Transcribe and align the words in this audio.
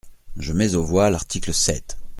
Je 0.35 0.51
mets 0.53 0.73
aux 0.73 0.83
voix 0.83 1.11
l’article 1.11 1.53
sept. 1.53 1.95